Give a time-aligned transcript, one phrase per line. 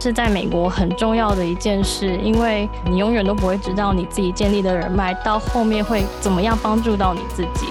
[0.00, 7.66] 是在美国很重要的一件事，因为你永远都不会知道你自己建立的人脉到后面会怎么样帮助到你自己。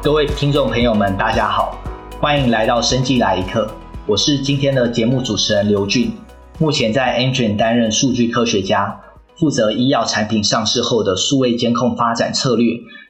[0.00, 1.76] 各位听众朋友们，大家好，
[2.20, 3.68] 欢迎来到生计来一课，
[4.06, 6.16] 我是今天的节目主持人刘俊，
[6.60, 9.00] 目前在 Amgen 担任数据科学家。
[9.36, 12.66] 负责医药产品上市后的数位监控发展策略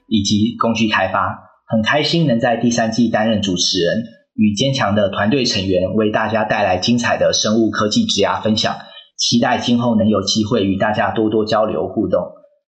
[0.09, 8.75] 以及工具开发，很开心能在第三季担任主持人，与坚强的团队成员为大家带来精彩的生物科技职涯分享。
[9.17, 12.21] 期待今后能有机会与大家多多交流互动。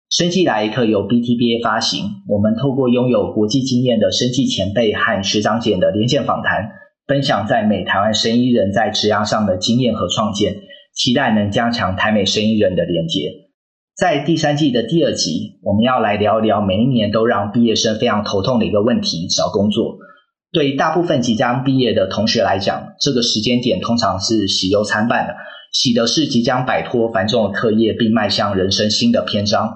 [0.09, 6.71] 生技来一课由 BTBA 发行，我们透过拥有国际经验的生技前辈和学长姐的连线访谈，
[7.07, 10.55] 分享在美台湾生医人在职涯上的经验和创建。
[10.99, 13.21] 期待能加强台美生意人的连接。
[13.97, 19.97] 在第三季的第二集，我们要来聊一聊每一年都让毕业生非常头痛的一个问题——找工作。
[20.51, 25.35] 对大部分即将毕业的同学来讲，这个时间点通常是喜忧参半的。
[25.73, 29.69] 喜的是即将摆脱繁重的课业，并迈向人生新的篇章；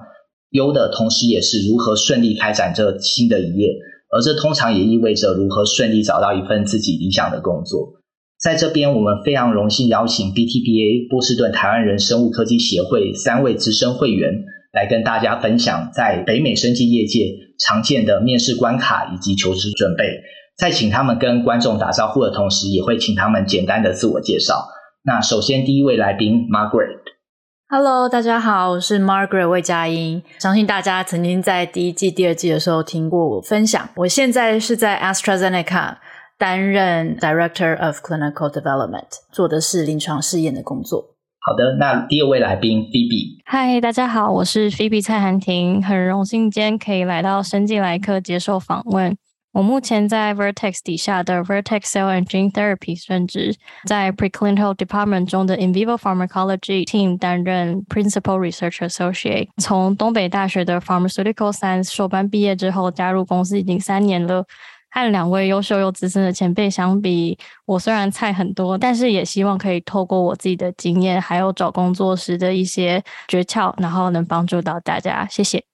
[0.50, 3.68] 忧的同时也是如何顺利开展这新的一页，
[4.10, 8.01] 而这通常也意味着如何顺利找到一份自己理想的工作。
[8.42, 14.32] 在这边，我们非常荣幸邀请 BTBA 波士顿台湾人生物科技协会三位资深会员
[14.72, 17.20] 来跟大家分享在北美生技业界
[17.60, 20.22] 常见的面试关卡以及求职准备。
[20.58, 24.66] 在请他们跟观众打招呼的同时，也会请他们简单的自我介绍。
[25.04, 30.20] 那首先第一位来宾 Margaret，Hello，大家好，我是 Margaret 魏佳音。
[30.40, 33.88] 相信大家曾经在第一季、第二季的时候听过我分享。
[33.94, 35.98] 我现在是在 AstraZeneca。
[36.42, 41.14] 担任 Director of Clinical Development，做的是临床试验的工作。
[41.38, 43.40] 好的，那第二位来宾 Phoebe。
[43.44, 49.16] 嗨，大家好，我是 Phoebe 蔡涵婷，很荣幸今天可以来到生技来客接受访问。
[49.52, 53.54] 我目前在 Vertex 底下的 Vertex Cell and Gene Therapy 任职，
[53.86, 59.46] 在 Preclinical Department 中的 In Vivo Pharmacology Team 担任 Principal Research Associate。
[59.58, 64.44] 从东北大学的 Pharmaceutical Science 硕班毕业之后，加入公司已经三年了。
[64.92, 75.26] 和两位优秀又资深的前辈相比，我虽然菜很多，但是也希望可以透过我自己的经验，还有找工作时的一些诀窍，然后能帮助到大家。
[75.30, 75.64] 谢谢。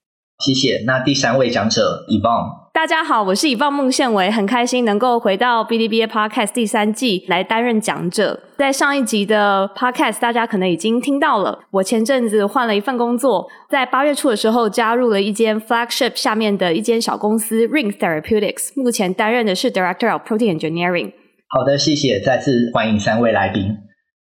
[0.45, 0.81] 谢谢。
[0.85, 8.39] 那第三位讲者，Evon 大家好，我是以梦孟宪维，很开心能够回到 BTBA Podcast 第三季来担任讲者。
[8.57, 21.11] 在上一集的 Podcast，大家可能已经听到了，我前阵子换了一份工作，在八月初的时候加入了一间 Flagship 下面的一间小公司 Ring Therapeutics，目前担任的是 Director of Protein Engineering。
[21.49, 23.75] 好的，谢谢，再次欢迎三位来宾。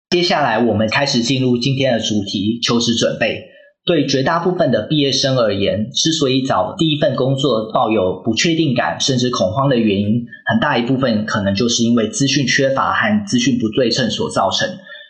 [0.09, 3.39] 接下来我们开始进入今天的主题——求职准备。
[3.87, 14.69] 对绝大部分的毕业生而言，之所以找第一份工作抱有不确定感甚至恐慌的原因，很大一部分可能就是因为资讯缺乏和资讯不对称所造成。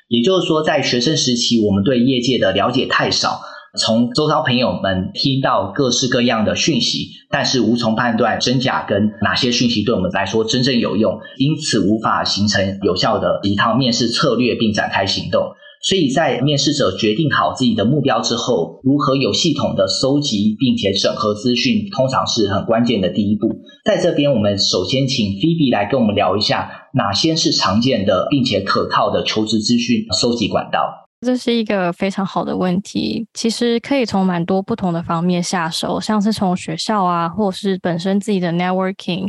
[0.09, 3.41] 也就是说，在学生时期，我们对业界的了解太少，
[3.79, 15.51] 从周遭朋友们听到各式各样的讯息，但是无从判断真假跟哪些讯息对我们来说真正有用，因此无法形成有效的一套面试策略并展开行动。
[15.81, 23.47] 所以在面试者决定好自己的目标之后，如何有系统的搜集并且整合资讯，通常是很关键的第一步。
[23.85, 31.03] 在这边，我们首先请 Phoebe 来跟我们聊一下，哪些是常见的并且可靠的求职资讯搜集管道。
[31.21, 39.27] 这是一个非常好的问题，其实可以从蛮多不同的方面下手，像是从学校啊，或者是本身自己的 networking，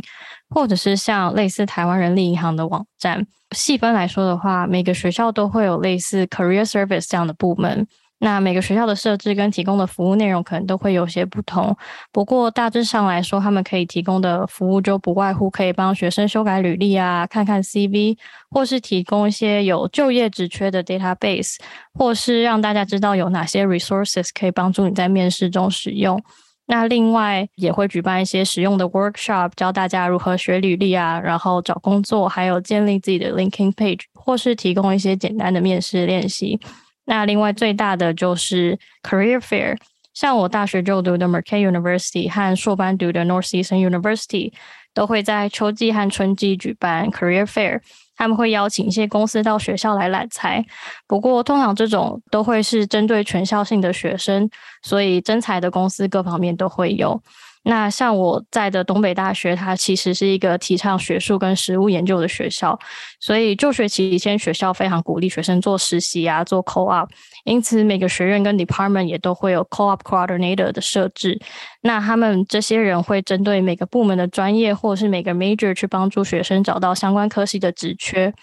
[0.49, 3.25] 或者是像类似台湾人力银行的网站。
[3.55, 7.87] 细分来说的话，每个学校都会有类似 career service 这样的部门。
[8.21, 11.73] 那每个学校的设置跟提供的服务内容可能都会有些不同，
[12.11, 18.17] 不过大致上来说，他们可以提供的服务就不外乎可以帮学生修改履历啊，看看 CV，
[18.49, 21.55] 或是提供一些有就业职缺的 database，
[21.93, 26.21] 或是让大家知道有哪些 resources 可以帮助你在面试中使用。
[26.71, 36.59] 那另外也会举办一些实用的 workshop，教大家如何学履历啊，然后找工作，还有建立自己的 LinkedIn page，或是提供一些简单的面试练习。
[37.05, 39.79] 那另外最大的就是 Career Fair，
[40.13, 44.53] 像我大学就读的 Marquette University 和硕班读的 Northeastern University
[44.93, 47.81] 都会在秋季和春季举办 Career Fair，
[48.19, 50.63] 他们会邀请一些公司到学校来揽才。
[51.07, 54.49] 不过通常这种都会是针对全校性的学生，
[54.83, 57.19] 所以征才的公司各方面都会有。
[57.63, 62.79] 那像我在的东北大学，它其实是一个提倡学术跟实务研究的学校，
[63.19, 67.07] 所以就学期间学校非常鼓励学生做实习啊，做 co-op，
[67.43, 71.37] 因此每个学院跟 department 也都会有 co-op coordinator 的设置。
[71.81, 78.33] 那他们这些人会针对每个部门的专业或者是每个 major 去帮助学生找到相关科系的职缺。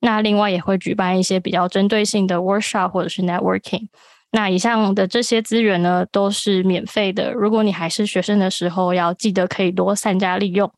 [0.00, 3.86] 那另外也会举办一些比较针对性的 workshop 或者是 networking。
[4.32, 7.30] 那以上的这些资源呢，都是免费的。
[7.32, 10.72] 如果你还是学生的时候，要记得可以多善加利用。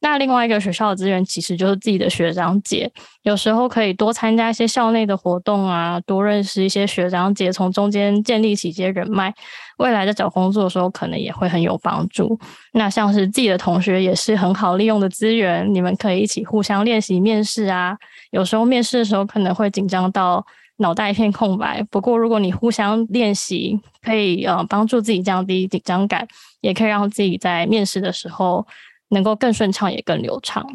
[0.00, 2.90] 那另外一个学校的资源，其实就是自己的学长姐，
[3.22, 9.32] 有时候可以多参加一些校内的活动啊，多认识一些学长姐，从中间建立起一些人脉，
[9.78, 12.38] 未来在找工作的时候，可能也会很有帮助。
[12.72, 17.96] 那像是自己的同学，也是很好利用的资源，你们可以一起互相练习面试啊。
[18.30, 20.44] 有时候面试的时候，可能会紧张到。
[20.78, 21.82] 脑袋一片空白。
[21.90, 26.26] 不过，如果你互相练习，可以呃帮助自己降低紧张感，
[26.60, 28.66] 也可以让自己在面试的时候
[29.10, 30.66] 能够更顺畅，也更流畅。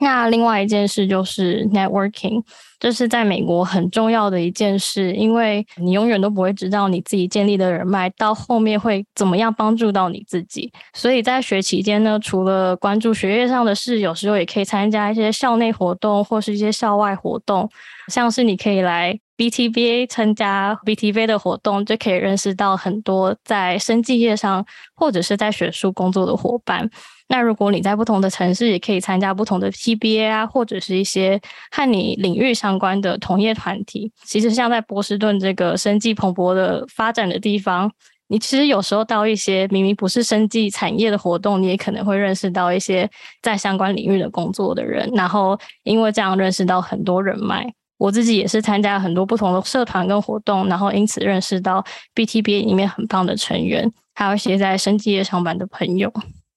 [0.00, 2.42] 那另外一件事就是 networking，
[2.82, 10.68] 这是在美国很重要的一件事，因为你永远都不会知道你自己建立的人脉到后面会怎么样帮助到你自己。
[10.92, 17.70] 所以在学期间呢，除了关注学业上的事，有时候也可以参加一些校内活动或是一些校外活动，
[18.08, 19.16] 像是你可以来。
[19.34, 24.64] BTBA 参加 BTBA 的活动，就可以认识到很多在生技业上
[24.94, 26.88] 或者是在学术工作的伙伴。
[27.26, 31.40] 那如果你在不同的城市，也可以参加不同的 T B A 啊，或者是一些
[31.72, 34.10] 和你领域相相关的同业团体。
[34.24, 37.90] 其实像在波士顿这个生计蓬勃的发展的地方，
[38.28, 43.08] 你其实有时候到一些明明不是生计产业的活动，你也可能会认识到一些
[43.42, 47.70] 在相关领域的工作的人，然后因为这样认识到很多人脉。
[47.98, 51.84] 我自己也是参加很多不同的社团跟活动，然后因此认识到
[52.14, 56.10] BTBA 里面很棒的成员，还有一些在生计业上班的朋友。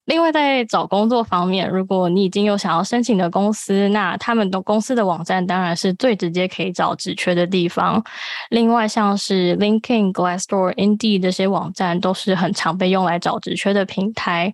[0.05, 8.03] 另外，在找工作方面，如果你已经有想要申请的公司，那他们的公司的网站当然是最直接可以找职缺的地方。
[8.49, 14.53] 另外，像是 LinkedIn、Glassdoor、Indeed 这些网站都是很常被用来找职缺的平台。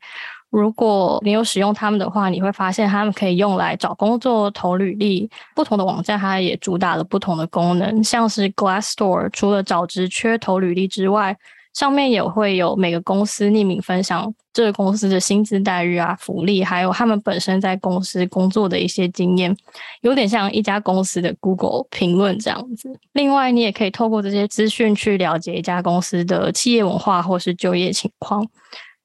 [0.50, 5.30] 如果你有使用他们的话，你会发现他们可以用来找工作、投履历。
[5.56, 8.04] 不同的网站，它也主打了不同的功能。
[8.04, 11.38] 像是 Glassdoor，除了找职缺、投履历之外，
[11.74, 19.56] 上面也会有每个公司匿名分享这个公司的薪资待遇啊、福利，还有他们本身在公司工作的一些经验，
[20.02, 22.94] 有点像一家公司的 Google 评论这样子。
[23.14, 28.46] 另外，你也可以透过这些资讯去了解一家公司的企业文化或是就业情况。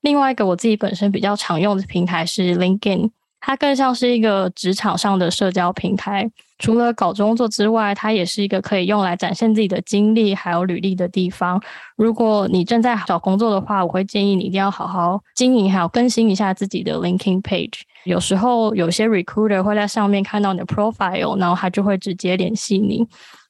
[0.01, 3.11] 另外一个我自己本身比较常用的平台是 LinkedIn，
[3.41, 6.29] 它更像是一个职场上的社交平台。
[6.59, 11.61] 除了搞工作之外，它也是一个可以用来展现自己的经历还有履历的地方。
[11.97, 17.81] 如果你正在找工作的话，我会建议你一定要好好经营，还有更新一下自己的 l i n k i n g page。
[18.05, 23.07] 有时候有些 recruiter 会在上面看到你的 profile，然后他就会直接联系你。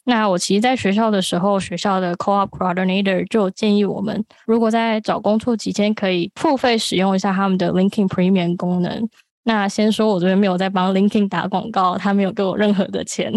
[0.08, 9.08] 那我其实，在学校的时候，学校的 Co-op Coordinator 就建议我们，如果在找工作期间，可以付费使用一下他们的 l i n k i n g Premium 功能。
[9.48, 13.32] 那先说，我这边没有在帮 LinkedIn 打广告，他没有给我任何的钱。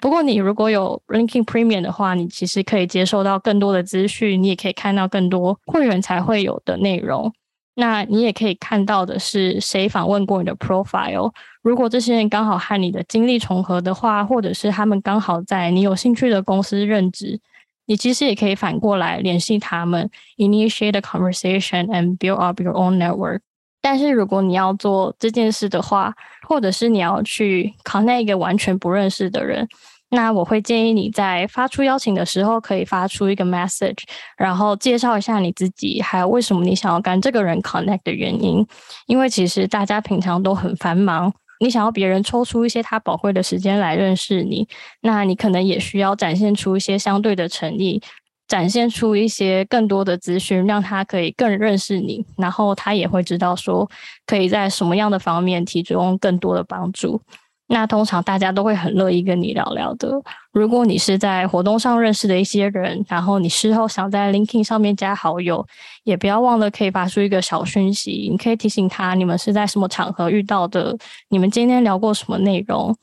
[0.00, 7.30] 不过，你如果有 LinkedIn Premium 的话，你其实可以接收到更多的资讯，你也可以看到更多会员才会有的内容。
[7.74, 11.30] 那你也可以看到的是谁访问过你的 profile。
[11.60, 17.38] 如果这些人刚好和你的经历重合的话，或者是他们刚好在你有兴趣的公司任职，
[17.84, 23.40] 你其实也可以反过来联系他们，initiate a conversation and build up your own network。
[23.88, 26.12] 但是如果你要做这件事的话，
[26.48, 29.68] 或者是你要去 connect 一个完全不认识的人。
[30.08, 34.02] 那我会建议你在发出邀请的时候，可以发出一个 message，
[34.36, 38.66] 然后介绍一下你自己，还有为什么你想要跟这个人 connect 的原因。
[39.06, 44.66] 因为其实大家平常都很繁忙，你想要别人抽出一些他宝贵的时间来认识你，
[45.02, 48.02] 那你可能也需要展现出一些相对的诚意，
[48.48, 53.88] 展现出一些更多的资讯，让他可以更认识你，然后他也会知道说
[54.26, 57.20] 可以在什么样的方面提供更多的帮助。
[57.68, 60.08] 那通常大家都会很乐意跟你聊聊的。
[60.52, 65.66] 如果你是在活动上认识的一些人，然后你事后想在 LinkedIn 上面加好友，
[66.04, 70.96] 也不要忘了可以发出一个小讯息，你可以提醒他你们是在什么场合遇到的，
[71.30, 72.96] 你们今天聊过什么内容，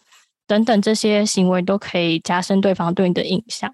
[0.48, 3.70] 等等这些行为都可以加深对方对你的印象。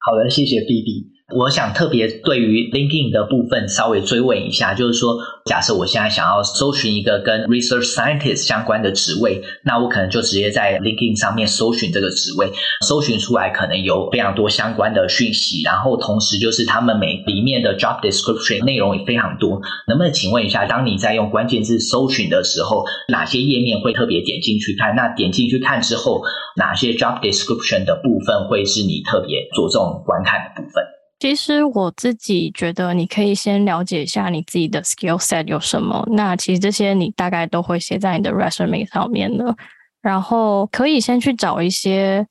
[0.00, 1.17] 好的，谢谢 BB。
[1.36, 12.50] 我想特别对于 LinkedIn 的部分稍微追问一下，就是说，假设我现在想要搜寻一个跟 Research Scientist 相关的职位，那我可能就直接在 LinkedIn 上面搜寻这个职位，
[12.86, 19.60] 搜寻出来可能有非常多相关的讯息，然后同时就是他们每里面的 Job Description 内容也非常多。
[19.86, 24.96] 能不能请问一下，当你在用关键字搜寻的时候，哪些页面会特别点进去看？
[24.96, 26.22] 那点进去看之后，
[26.56, 30.82] 哪些 Job Description 的部分会是你特别着重观看的部分？
[31.18, 36.06] 其实我自己觉得，你可以先了解一下你自己的 skill set 有什么。
[36.12, 39.56] 那其实这些你大概都会写在你的 resume 上面的。
[40.00, 42.24] 然后可以先去找一些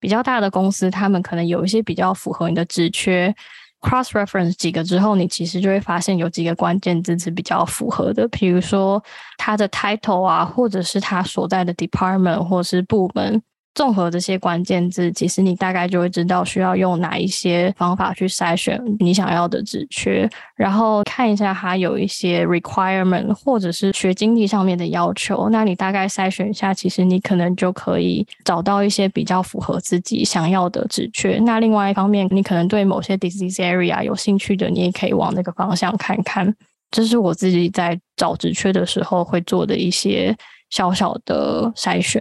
[0.00, 3.34] 比较大的公司，他们可能有一些比较符合你的职缺。
[3.80, 8.26] cross reference 几个之后，你其实就会发现有几个关键字是比较符合的。
[8.28, 9.02] 比如说
[9.36, 13.42] 他的 title 啊，或者是他所在的 department 或是部门。
[13.74, 31.38] 综合这些关键字，其实你大概就会知道需要用哪一些方法去筛选你想要的职缺，然后看一下它有一些 requirement 或者是学经历上面的要求，那你大概筛选一下，其实你可能就可以找到一些比较符合自己想要的职缺。
[31.38, 36.54] 那另外一方面，你可能对某些 disease area 有兴趣的，你也可以往那个方向看看。
[36.90, 40.36] 这是我自己在找职缺的时候会做的一些
[40.70, 42.20] 小小的筛选。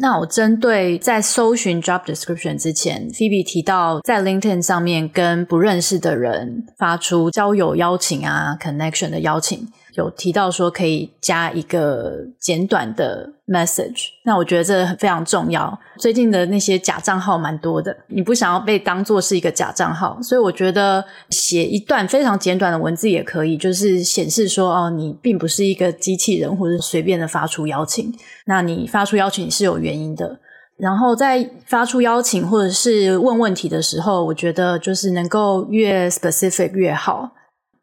[0.00, 9.68] 那我针对在搜寻 job description 之前，Phoebe 提到在 LinkedIn 上面跟不认识的人发出交友邀请啊，connection 的邀请。
[9.94, 15.78] 有提到说可以加一个简短的 message，那我觉得这非常重要。
[15.98, 28.12] 最近的那些假账号蛮多的，你不想要被当做是一个假账号，所以我觉得写一段非常简短的文字也可以，就是显示说哦，你并不是一个机器人，或者随便的发出邀请。
[28.46, 30.38] 那你发出邀请是有原因的，
[30.76, 37.30] 然后在发出邀请或者是问问题的时候，我觉得就是能够越 specific 越好。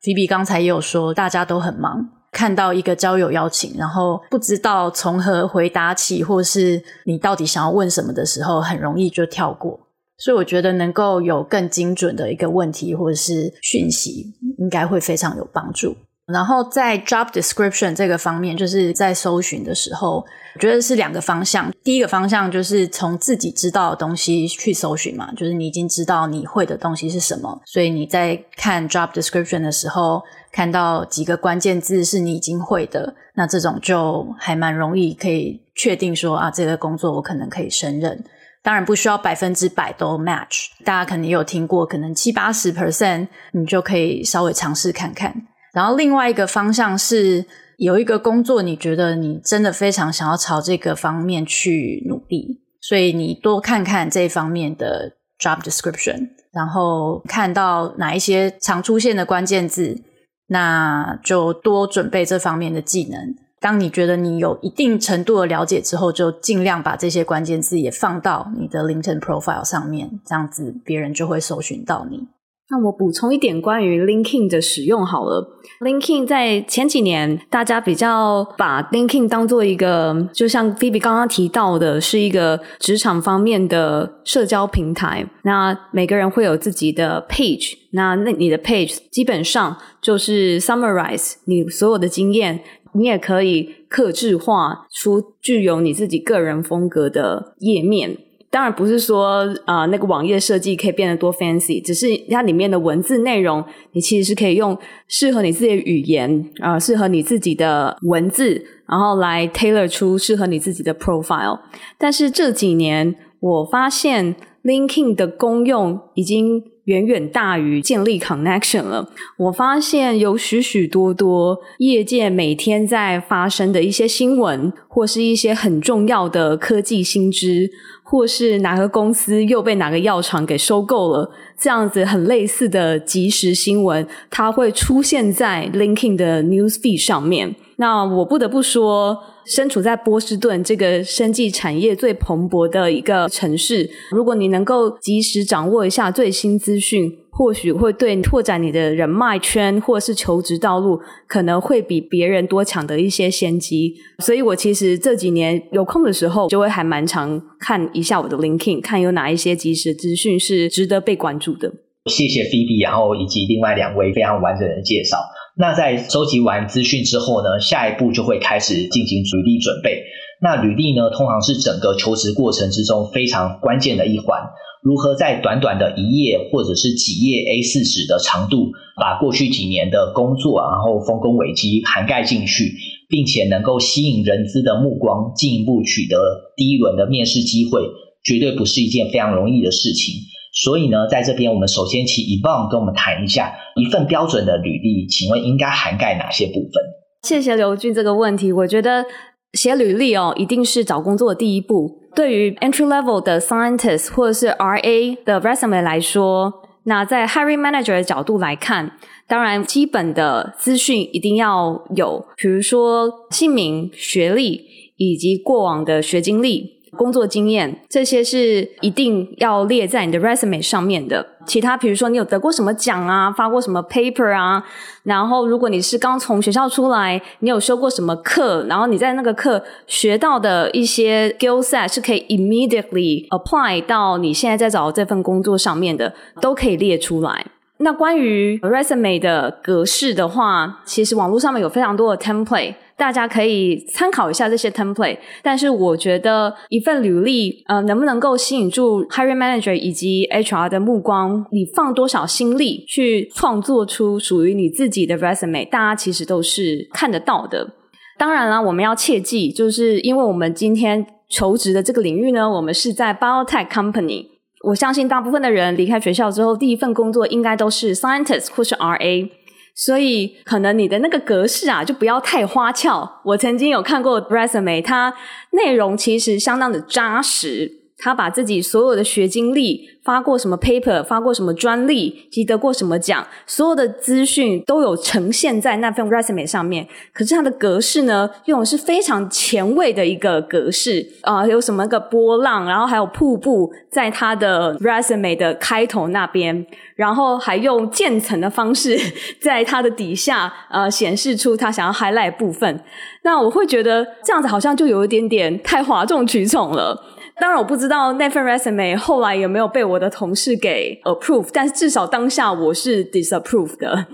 [0.01, 9.79] 菲比刚才也有说，大家都很忙，看到一个交友邀请，然后不知道从何回答起，或是你到底想要问什么的时候，很容易就跳过。
[10.17, 15.95] 所以我觉得能够有更精准的一个问题或者是讯息，应该会非常有帮助。
[16.31, 21.71] 然后在 job description 这个方面，就是在搜寻的时候，我觉得是两个方向。
[21.83, 30.21] 第一个方向就是从自己知道的东西去搜寻嘛，就是你已经知道你会的东西是什么，所以你在看 job description 的时候，
[30.51, 38.23] 看到几个关键字是你已经会的，那这种就还蛮容易可以确定说啊，这个工作我可能可以胜任。
[38.63, 45.33] 当然不需要百分之百都 match，大家可能也有听过，可能七八十 percent 你就可以稍微尝试看看。
[45.73, 47.45] 然后另外一个方向是
[47.77, 60.01] 有一个工作，你觉得你真的非常想要朝这个方面去努力，所以你多看看这方面的 job description，然后看到哪一些常出现的关键字，
[60.47, 63.35] 那就多准备这方面的技能。
[63.61, 72.27] 当你觉得你有一定程度的了解之后，就尽量把这些关键字也放到你的 LinkedIn profile 上面，这样子别人就会搜寻到你。
[72.71, 75.59] 那我补充一点关于 LinkedIn 的使用好了。
[75.81, 85.27] LinkedIn 在前几年，大家比较把 LinkedIn 当做一个，就像 Phoebe 刚刚提到的，是一个职场方面的社交平台。
[85.43, 92.61] 那每个人会有自己的 page，那那你的 page 基本上就是 summarize 你所有的经验，
[92.93, 98.17] 你也可以克制化出具有你自己个人风格的页面。
[98.51, 104.77] 当然不是说啊、那个网页设计可以变得多 fancy，只是它里面的文字内容，你其实是可以用
[105.07, 111.61] 适合你自己的语言啊、适合你自己的文字，然后来 tailor 出适合你自己的 profile。
[111.97, 119.09] 但是这几年，我发现 LinkedIn 的功用已经远远大于建立 connection 了。
[119.37, 127.69] 我发现有许许多多业界每天在发生的一些新闻，或是一些很重要的科技新知。
[128.03, 137.55] 或是哪个公司又被哪个药厂给收购了，这样子很类似的即时新闻，它会出现在 LinkedIn 的 Newsfeed 上面。
[137.81, 147.17] 那我不得不说，身处在波士顿这个生技产业最蓬勃的一个城市，如果你能够及时掌握一下最新资讯。
[147.33, 153.95] 或许会对拓展你的人脉圈，或是求职道路，可能会比别人多抢得一些先机。
[154.19, 161.71] 所以我其实这几年有空的时候，就会还蛮常看一下我的 LinkedIn，看有哪一些即时资讯是值得被关注的。
[162.07, 165.17] 谢谢 Phoebe，然后以及另外两位非常完整的介绍。
[165.57, 170.03] 那在收集完资讯之后呢，下一步就会开始进行履历准备。
[170.41, 174.39] 那履历呢，通常是整个求职过程之中非常关键的一环。
[174.81, 182.73] 如何在短短的一页或者是几页 A4 纸的长度，把过去几年的工作，然后丰功伟绩涵盖进去，
[183.07, 186.17] 并且能够吸引人资的目光，进一步取得
[186.55, 187.83] 第一轮的面试机会，
[188.23, 190.15] 绝对不是一件非常容易的事情。
[190.53, 196.83] 所以呢，在这边我们首先请 Yvonne 跟我们谈一下一份标准的履历，请问应该涵盖哪些部分？
[197.23, 198.51] 谢谢刘俊这个问题。
[198.51, 199.05] 我觉得
[199.53, 201.99] 写履历哦，一定是找工作的第一步。
[202.13, 206.51] 对于 entry level 的 scientist 或者是 RA 的 resume 来说，
[206.83, 208.91] 那在 hiring manager 的角度来看，
[209.29, 214.65] 当然基本的资讯一定要有，比如说姓名、学历
[214.97, 216.80] 以及过往的学经历。
[216.97, 221.25] 工作经验这些是一定要列在你的 resume 上面的。
[221.45, 224.63] 其他，比如说你有得过什么奖啊，发过什么 paper 啊，
[225.03, 237.45] 然后如果你是刚从学校出来，你有修过什么课，然后你在那个课学到的一些 skill set 是可以 immediately apply 到你现在在找的这份工作上面的，都可以列出来。
[237.77, 242.75] 那关于 resume 的格式的话，其实网络上面有非常多的 template。
[242.97, 257.75] 大家可以参考一下这些 template，但是我觉得一份履历，呃，能不能够吸引住 hiring manager 以及 HR 的目光，你放多少心力去创作出属于你自己的 resume，大家其实都是看得到的。
[258.17, 264.27] 当然啦，我们要切记，就是因为我们今天求职的这个领域呢，我们是在 biotech company，
[264.67, 269.29] 我相信大部分的人离开学校之后，第一份工作应该都是 scientist 或是 RA。
[269.73, 273.21] 所以，可能你的那个格式啊，就不要太花俏。
[273.23, 275.13] 我曾经有看过 resume，它
[275.51, 277.80] 内容其实相当的扎实。
[278.03, 286.87] 他把自己所有的学经历、发过什么 paper、发过什么专利、及得过什么奖，所有的资讯都有呈现在那份 resume 上面。
[287.13, 296.65] 可是它的格式呢，用的是非常前卫的一个格式啊、有什么个波浪，然后还有瀑布，在他的 resume 的开头那边，
[296.95, 298.97] 然后还用渐层的方式，
[299.39, 302.83] 在它的底下呃显示出他想要 highlight 部分。
[303.23, 306.99] 那我会觉得这样子好像就有一点点太哗众取宠了。
[307.41, 314.05] 当然，我不知道那份 resume 后来有没有被我的同事给 approve，但是至少当下我是 disapprove 的。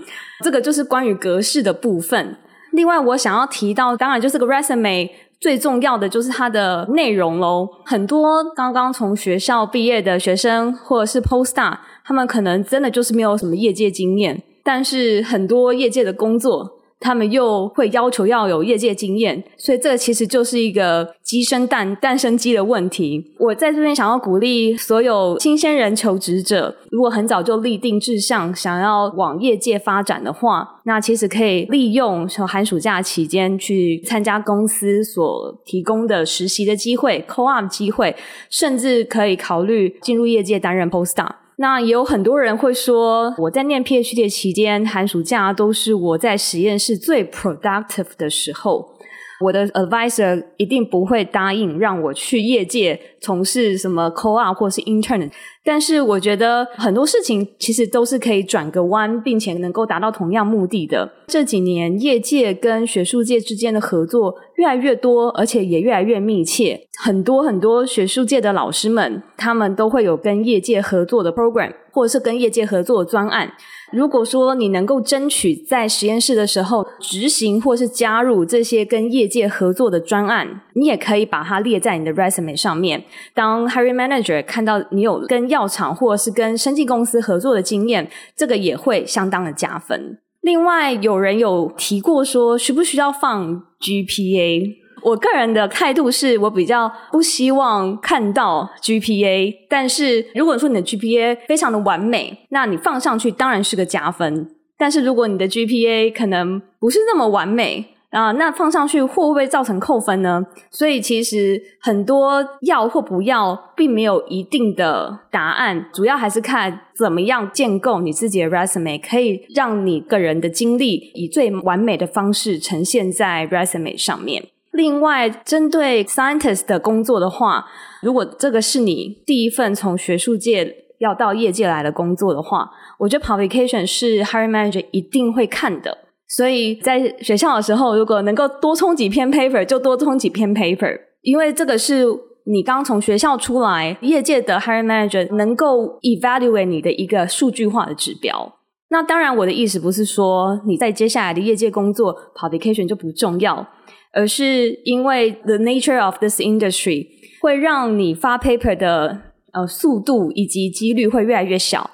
[0.42, 2.38] 这个就是关于格式的部分。
[2.72, 7.68] 另外，我想要提到，当然就是个 resume 最重要的就是它的内容喽。
[7.84, 16.77] 很多刚刚从学校毕业的学生或者是 postdoc，他们可能真的就是没有什么业界经验，但是很多业界的工作。
[17.00, 23.32] 他们又会要求要有业界经验，所以这其实就是一个鸡生蛋，蛋生鸡的问题。
[23.38, 38.16] 我在这边想要鼓励所有新鲜人求职者，如果很早就立定志向，想要往业界发展的话，那其实可以利用寒暑假期间去参加公司所提供的实习的机会、co-op 机会，
[38.50, 41.30] 甚至可以考虑进入业界担任 postdoc。
[41.60, 48.94] 那也有很多人会说，我在念 PhD 的期间，寒暑假都是我在实验室最 productive 的时候。
[49.40, 55.30] 我的 advisor 一定不会答应让我去业界从事什么 co-op 或是 intern，
[55.64, 61.10] 但是我觉得很多事情其实都是可以转个弯，并且能够达到同样目的的。
[61.26, 66.80] 这几年业界跟学术界之间的合作越来越多，而且也越来越密切。
[67.00, 73.52] 很多很多学术界的老师们，他们都会有跟业界合作的 program，或者是跟业界合作的专案。
[73.92, 83.04] 如果说你能够争取在实验室的时候执行或是加入这些跟业界合作的专案，你也可以把它列在你的 resume 上面。
[83.34, 90.18] 当 hiring manager 看到你有跟药厂或者是跟生技公司合作的经验，这个也会相当的加分。
[90.40, 94.76] 另外，有人有提过说，需不需要放 GPA？
[95.02, 104.48] 我个人的态度是我比较不希望看到 GPA，但是如果说你的 GPA 非常的完美，那你放上去当然是个加分。
[104.76, 110.42] 但是如果你的 GPA 可能不是那么完美啊，那放上去会不会造成扣分呢？
[110.70, 124.46] 所以其实很多要或不要，并没有一定的答案，主要还是看怎么样建构你自己的 resume，可以让你个人的经历以最完美的方式呈现在 resume 上面。
[124.70, 127.66] 另外，针对 scientist 的工作的话，
[128.00, 135.98] 如果这个是你第一份从学术界要到业界来的工作的话，我觉得 publication 是 hiring manager 一定会看的。
[136.28, 142.04] 所以在学校的时候，如果能够多冲几篇 paper，就多冲几篇 paper，因为这个是
[142.44, 148.54] 你刚从学校出来，业界的 hiring manager 能够 evaluate 你的一个数据化的指标。
[148.90, 153.66] 那当然，我的意思不是说你在接下来的业界工作 publication 就不重要。
[154.10, 157.06] 而是因为 the nature of this industry
[157.42, 159.20] 会让你发 paper 的
[159.52, 161.88] 呃速度以及几率会越来越小，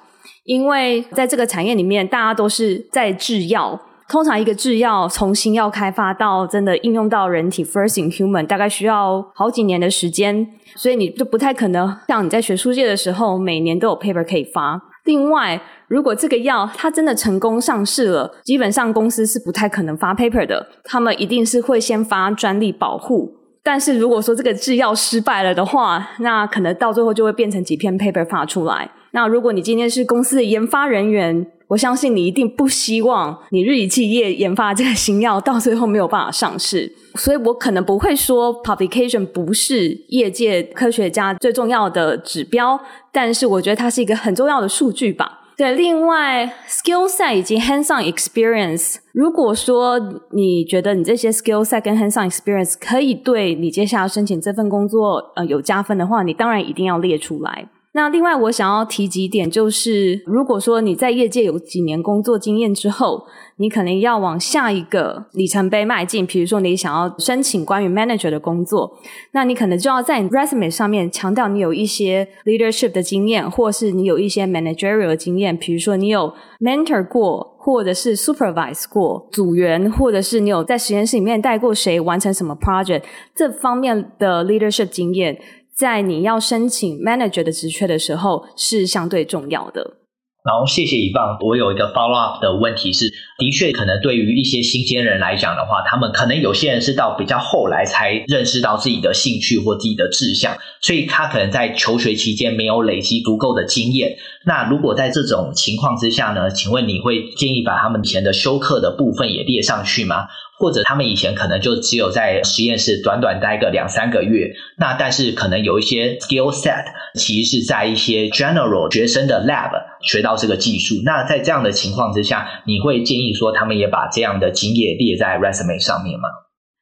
[0.45, 3.79] 因为在这个产业里面，大家都是在制药。
[4.07, 14.79] 通常一个制药从新药开发到真的应用到人体，first in human，大概需要好几年的时间，所以你就不太可能像你在学术界的时候，每年都有 paper 可以发。
[15.05, 23.31] 另外，如果这个药它真的成功上市了，基本上公司是不太可能发 paper 的，他们一定是会先发专利保护。
[23.63, 28.91] 但是如果说这个制药失败了的话，那可能到最后就会变成几篇 paper 发出来。
[29.11, 42.79] 那如果你今天是公司的研发人员，我相信你一定不希望你日以继夜研发这个新药到最后没有办法上市，所以我可能不会说 publication 不是业界科学家最重要的指标，
[43.11, 45.41] 但是我觉得它是一个很重要的数据吧。
[45.57, 49.97] 对，另外 skill set 以及 hands-on experience，如果说
[50.31, 57.69] 你觉得你这些 skill set 跟 hands-on experience 可以对你接下来申请这份工作呃有加分的话，你当然一定要列出来。
[57.95, 66.27] 那另外，我想要提几点，就是如果说你在业界有几年工作经验之后，你可能要往下一个里程碑迈进。
[66.27, 68.97] 比如说，你想要申请关于 manager 的工作，
[69.31, 75.55] 那你可能就要在 resume 上面强调你有一些 leadership 的经验，或是你有一些 managerial 的经验。
[75.55, 83.03] 比如说，你有 mentor 过，或者是 supervise 过组员，或者是你有在实验室里面带过谁完成什么 project，
[83.33, 85.39] 这方面的 leadership 经验。
[85.75, 89.97] 在你要申请 manager 的职缺的时候，是相对重要的。
[90.45, 104.17] 然后谢谢 Yvonne，我有一个 follow up 的问题是，的确可能对于一些新鲜人来讲的话，他们可能有些人是到比较后来才认识到自己的兴趣或自己的志向，所以他可能在求学期间没有累积足够的经验。
[104.45, 110.27] 那如果在这种情况之下呢，请问你会建议把他们以前的修课的部分也列上去吗？
[110.57, 120.95] 或者他们以前可能就只有在实验室短短待个两三个月，那但是可能有一些 skill set 其实是在一些 general 学生的 lab 学到这个技术。
[121.03, 126.29] 那在这样的情况之下，你会建议说他们也把这样的经验列在 resume 上面吗？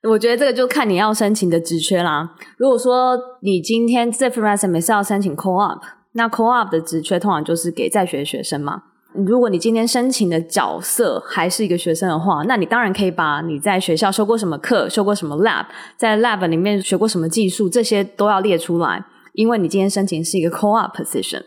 [0.10, 2.36] 我觉得这个就看你要申请的职缺啦。
[2.58, 5.80] 如果说你今天这份 resume 是要申请 co-op，
[6.12, 8.84] 那 co-op 的职缺通常就是给在学学生嘛。
[9.15, 15.65] 如果你今天申请的角色还是一个学生的话，那你当然可以把你在学校修过什么课、修过什么 lab，
[15.97, 21.43] 在 lab 里面学过什么技术，这些都要列出来，因为你今天申请是一个 co-op position。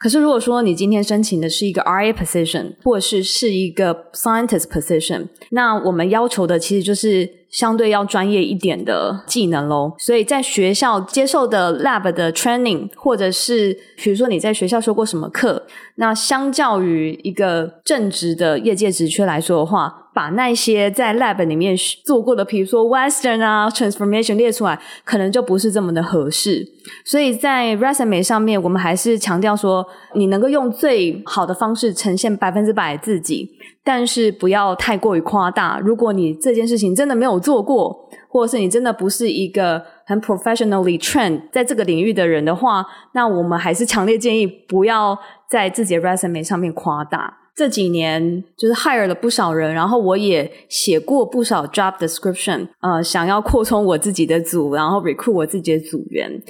[0.00, 7.43] 可是如果说你今天申请的是一个 RA position，或是是一个 scientist position，那我们要求的其实就是。
[7.54, 15.64] 相对要专业一点的技能喽，所以在学校接受的 lab 的 training，或者是比如说你在学校修过什么课，
[15.94, 26.66] 那相较于一个正职的业界职缺来说的话，把那些在 lab 里面做过的，比如说 Western 啊 transformation 列出来，可能就不是这么的合适。
[27.04, 33.50] 所以在 resume 上面，我们还是强调说，你能够用最好的方式呈现百分之百自己。
[33.86, 35.78] 但是不要太过于夸大。
[35.78, 45.18] 如果你这件事情真的没有做过，或者是你真的不是一个很 professionally trained 在这个领域的人的话，那我们还是强烈建议不要
[45.50, 47.43] 在自己的 resume 上面夸大。
[47.56, 56.42] 这几年就是 hire 了不少人，然后我也写过不少 job description，呃，想要扩充我自己的组，然后 recruit 我自己的组员。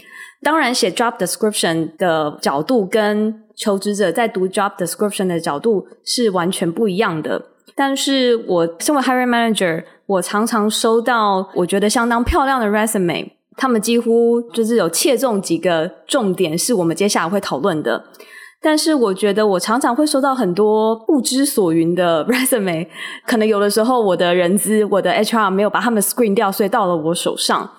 [0.43, 7.51] 当然，写 job description 的角度跟求职者在读 job description 的角度是完全不一样的。
[7.75, 18.05] 但是我身为 hiring manager，我常常收到我觉得相当漂亮的 resume，他们几乎就是有切中几个重点，是我们接下来会讨论的。
[18.65, 22.89] 但是我觉得我常常会收到很多不知所云的 resume，
[23.27, 27.71] 可能有的时候我的人资、我的 HR 没有把他们 screen 掉，所以到了我手上。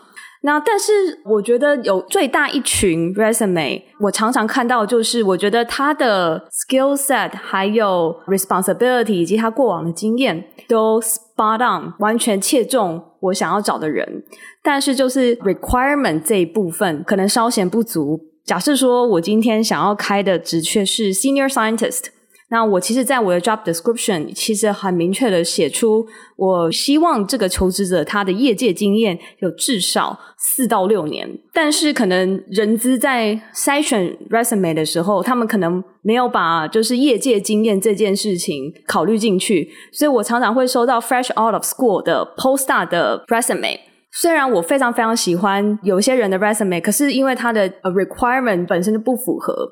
[0.44, 0.92] 那但是
[1.26, 14.24] 我觉得有最大一群 resume，我常常看到就是我觉得他的 skill set 还有 responsibility 以及他过往的经验都 spot on，完全切中我想要找的人，
[14.62, 18.35] 但是就是 requirement 这一部分可能稍显不足。
[18.46, 22.06] 假设说我今天想要开的职缺是 senior scientist。
[22.50, 26.06] 那我其实，在我的 job description 其实很明确的写出，
[26.36, 31.28] 我希望这个求职者他的业界经验有至少四到六年。
[31.52, 43.80] 但是，可能人资在筛选 resume 的时候，他们可能没有把就是业界经验这件事情考虑进去，所以我常常会收到 fresh out of school 的 postdoc 的 resume。
[44.22, 49.70] 虽然我非常非常喜欢有些人的 resume，可是因为他的 requirement 本身就不符合，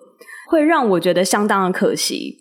[0.49, 2.37] 会让我觉得相当的可惜。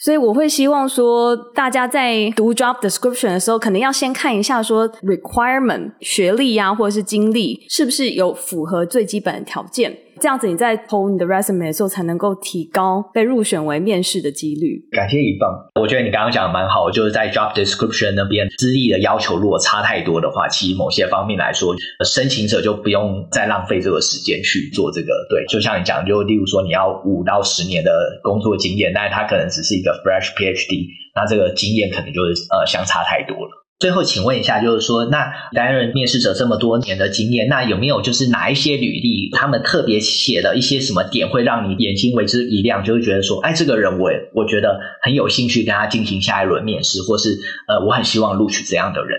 [0.00, 9.96] 所以我会希望说，大家在读 job description 的时候，可能要先看一下说 requirement 学历啊，或者是经历是不是有符合最基本的条件。
[10.20, 14.82] 这样子你在投你的 resume 的时候，才能够提高被入选为面试的几率。
[14.90, 15.48] 感谢一棒，
[15.80, 25.08] 我觉得你刚刚讲的蛮好，就是在 job description 那边资历的要求如果差太多的话，其实某些方面来说，申请者就不用再浪费这个时间去做这个。
[25.30, 33.67] 对，就像你讲，就例如说你要五到十年的工作经验，但是他可能只是一个 fresh PhD，那这个经验可能就是呃相差太多了。
[33.78, 47.38] 最后，请问一下，就是说，那担任面试者这么多年的经验，那有没有就是哪一些履历，他们特别写的一些什么点，会让你眼睛为之一亮，就会觉得说，哎，这个人我我觉得很有兴趣跟他进行下一轮面试，或是
[47.68, 49.16] 呃，我很希望录取这样的人。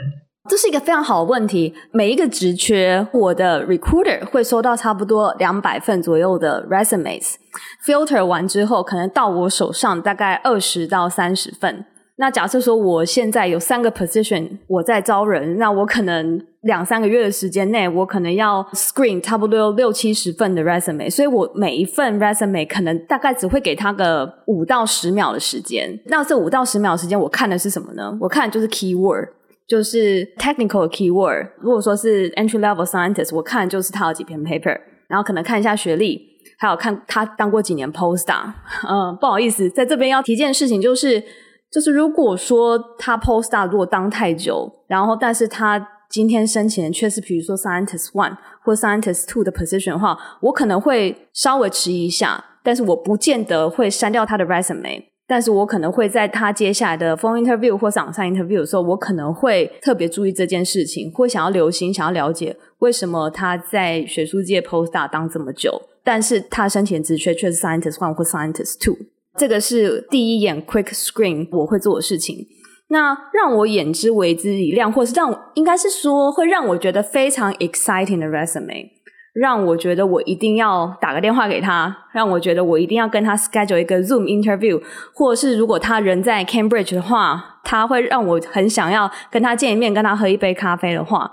[0.50, 1.74] 这是一个非常好的问题。
[1.94, 11.86] 每一个职缺，我的 recruiter 会收到差不多两百份左右的 resumes，filter 完之后，可能到我手上大概二十到三十份。
[12.22, 25.98] 那假设说我现在有三个 position，我在招人，那我可能两三个月的时间内，我可能要 screen 差不多六七十份的 resume，所以我每一份 resume 可能大概只会给他个五到十秒的时间。
[26.08, 28.18] 那这五到十秒的时间，我看的是什么呢？
[28.20, 29.30] 我看的就是 keyword，
[29.66, 31.48] 就是 technical keyword。
[31.62, 34.78] 如果说是 entry level scientist，我看的就是他有几篇 paper，
[35.08, 36.22] 然后可能看一下学历，
[36.58, 38.52] 还有看他当过几年 postdoc。
[38.86, 41.24] 嗯，不好意思，在这边要提件事情就是。
[41.72, 58.34] 就是如果说他 postdoc 如果当太久，然后但是他今天申请的却是比如说 scientist one 或 scientist two 的 position 的话，我可能会稍微迟疑一下，但是我不见得会删掉他的 resume，但是我可能会在他接下来的 phone interview 或是 onsite
[58.34, 68.98] interview 的时候，我可能会特别注意这件事情，或想要留心，想要了解为什么他在学术界 postdoc 当这么久，但是他申请的职缺却是 scientist one 或 scientist two。
[69.38, 72.48] 这个是第一眼 quick screen 我会做的事情。
[72.92, 78.88] 那让我眼之为之一亮，或是让应该是说会让我觉得非常 exciting 的 resume，
[79.36, 84.82] 让我觉得我一定要打个电话给他，让我觉得我一定要跟他 schedule 一个 Zoom interview，
[85.14, 91.32] 或是如果他人在 Cambridge 的话，他会让我很想要跟他见一面，跟他喝一杯咖啡的话。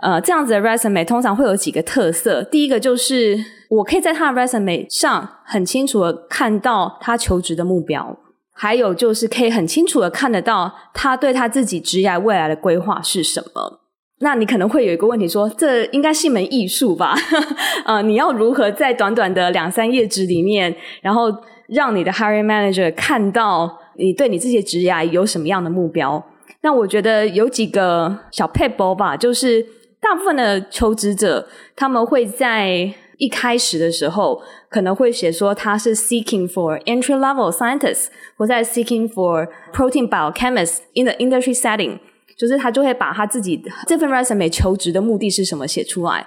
[0.00, 2.42] 呃，这样子的 resume 通常会有几个特色。
[2.44, 3.36] 第一个就是
[3.68, 8.16] 我可以在他的 resume 上很清楚的看到他求职的目标，
[8.52, 13.80] 还有就是可以很清楚的看得到他对他自己职业未来的规划是什么。
[14.20, 17.14] 那你可能会有一个问题说，这应该是一门艺术吧？
[17.84, 21.32] 呃，你要如何在短短的两三页纸里面，然后
[21.68, 26.24] 让你的 hiring manager 看到你对你自己职业有什么样的目标？
[26.62, 29.66] 那我觉得有几个小撇步吧，就是。
[30.00, 41.98] 大部分的求职者，他们会在一开始的时候可能会写说他是 seeking for entry level scientist，或在 seeking for protein biochemists in the industry setting，
[42.38, 46.26] 就是他就会把他自己这份 resume 求职的目的是什么写出来。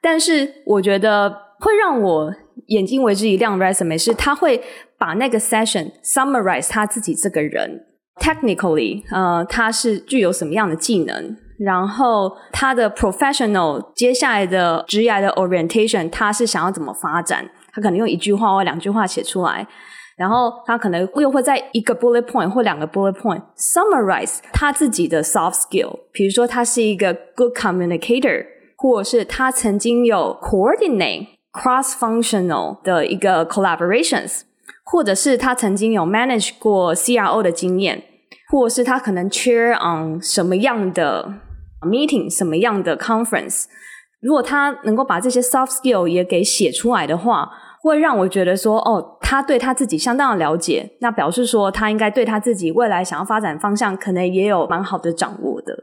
[0.00, 2.34] 但是我觉得会让我
[2.66, 4.60] 眼睛为之一亮 resume 是他会
[4.98, 7.86] 把那个 session summarize 他自己这个人
[8.20, 11.36] technically，呃，他是具有什么样的技能。
[11.58, 17.48] 然后他的 professional 接下来的职业的 orientation，他是想要怎么发展？
[17.72, 19.66] 他可能用一句话或两句话写出来，
[20.16, 26.00] 然后他可能又会在一个 bullet point 或两个 bullet point summarize 他自己的 soft skill。
[26.12, 28.44] 比如说，他是一个 good communicator，
[28.76, 34.42] 或者是他曾经有 coordinate cross functional 的一个 collaborations，
[34.84, 38.02] 或者是他曾经有 manage 过 CRO 的经验，
[38.52, 41.40] 或是他可能 chair on 什么样的。
[41.82, 43.64] meeting 什么样的 conference，
[44.20, 47.50] 如果他能够把这些 soft skill 也给写出来的话，
[47.82, 55.74] 会让我觉得说，哦，他对他自己相当的了解，那表示说他应该对他自己未来想要发展方向，可能也有蛮好的掌握的。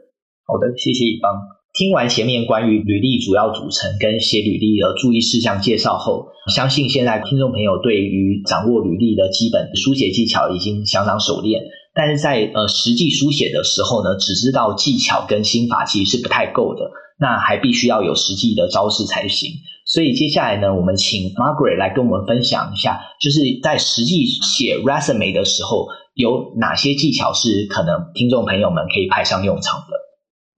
[0.47, 1.29] 好的，谢谢一方。
[1.73, 11.62] 听完前面关于履历主要组成跟写履历的注意事项介绍后，相信现在听众朋友对于掌握履历的基本书写技巧已经相当熟练。
[11.99, 19.51] 但是在呃实际书写的时候呢，只知道技巧跟心法其实是不太够的，那还必须要有实际的招式才行。
[19.85, 29.98] 所以接下来呢，我们请 Margaret 来跟我们分享一下，就是在实际写 resume 的时候，有哪些技巧是可能听众朋友们可以派上用场的。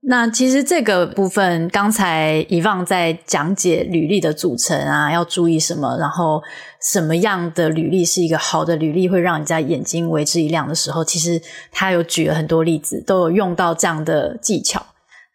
[0.03, 6.41] 那其实这个部分，刚才遗忘在讲解履历的组成啊，要注意什么，然后
[6.81, 11.39] 什么样的履历是一个好的履历，会让人家眼睛为之一亮的时候，其实
[11.71, 14.83] 他有举了很多例子，都有用到这样的技巧。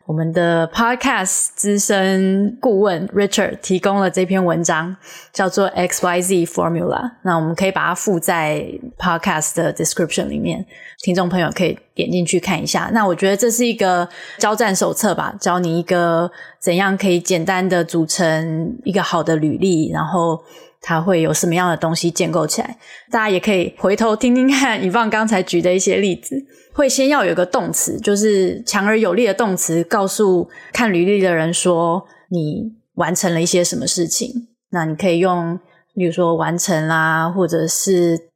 [0.06, 4.96] 我们的 Podcast 资深顾问 Richard 提供了这篇文章，
[5.32, 7.10] 叫做 XYZ Formula。
[7.22, 8.64] 那我们可以把它附在
[8.96, 10.64] Podcast 的 description 里面，
[11.02, 12.88] 听众朋友可以点进去看一下。
[12.92, 20.40] 那我觉得这是一个交战手册吧，教你一个怎样可以简单的组成一个好的履历，然后
[20.80, 22.76] 它会有什么样的东西建构起来。
[23.10, 26.36] 大家也可以回头听听看以放刚才举的一些例子。
[26.72, 34.48] 会先要有个动词，就是强而有力的动词，告诉看履历的人说你完成了一些什么事情。
[34.70, 35.58] 那你可以用，
[35.94, 38.28] 比如说完成啦，或者是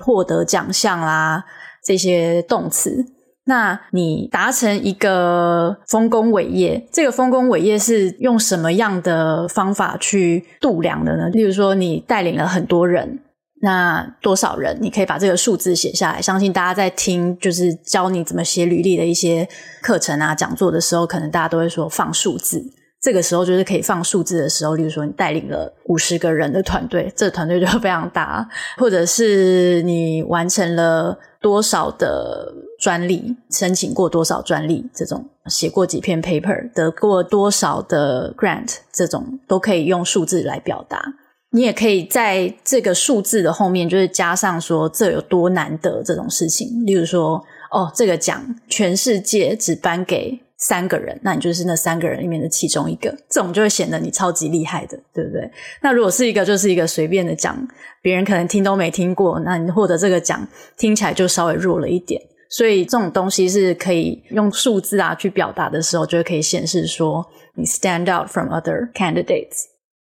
[0.00, 1.44] 获得奖项啦
[1.84, 3.04] 这些动词。
[3.48, 11.28] 那你达成一个丰功伟业，这个丰功伟业是用什么样的方法去度量的呢？
[11.30, 13.20] 例如说，你带领了很多人。
[13.60, 14.78] 那多少人？
[14.80, 16.22] 你可以把这个数字写下来。
[16.22, 19.48] 相信大家在听，就是教你怎么写履历的一些
[19.82, 22.62] 课程啊、讲座的时候，可能大家都会说放数字。
[23.00, 24.76] 这个时候就是可以放数字的时候。
[24.76, 28.48] 例如说，你带领了五十个人的团队，这个团队就非常大。
[28.76, 41.02] 或者是你完成了多少的专利，申请过多少专利，这种写过几篇 paper，得过多少的 grant，这种都可以用数字来表达。
[41.50, 46.84] 你也可以在这个数字的后面，就是加上说这有多难得这种事情。
[46.84, 55.50] 例如说，哦，这个奖全世界只颁给三个人，那你就是那三个人里面的其中一个，这种就会显得你超级厉害的，对不对？
[55.80, 57.66] 那如果是一个就是一个随便的奖，
[58.02, 62.20] 别人可能听都没听过，那你获得这个奖听起来就稍微弱了一点。
[62.48, 69.64] 所以这种东西是可以用数字啊去表达的时候，就可以显示说你 stand out from other candidates。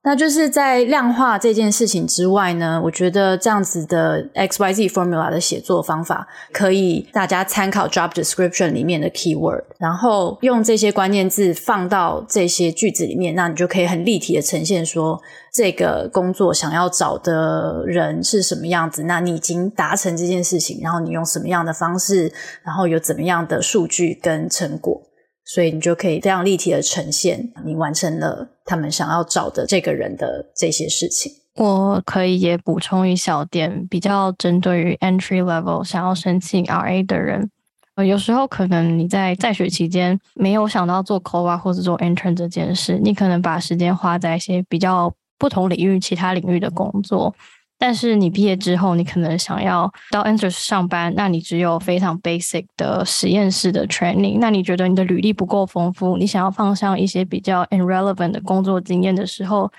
[0.06, 15.20] 那就是在量化这件事情之外呢，我觉得这样子的 XYZ formula 的写作方法，可以大家参考 job description 里面的 keyword，然后用这些关键字放到这些句子里面，那你就可以很立体的呈现说
[15.52, 25.02] 这个工作想要找的人是什么样子，那你已经达成这件事情，然后你用什么样的方式，然后有怎么样的数据跟成果。
[25.46, 31.32] 所以你就可以非常立体的呈现你完成了他们想要找的这个人的这些事情。
[31.54, 37.48] 我可以也补充一小点，比较针对于 entry level 想要申请 RA 的人，
[37.94, 47.34] 呃，有时候可能你在在学期间没有想到做 co-op 或者做 intern 这件事，你可能把时间花在一些比较不同领域、其他领域的工作。
[47.78, 59.70] 但是你毕业之后，你可能想要到 Ansys 上班，那你只有非常 basic 的实验室的 training，那你觉得你的履历不够丰富，你想要放上一些比较 irrelevant 的工作经验的时候，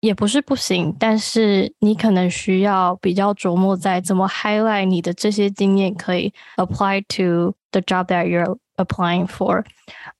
[0.00, 9.64] 也不是不行，但是你可能需要比较琢磨在怎么 highlight 你的这些经验可以 apply to the job that you're applying for。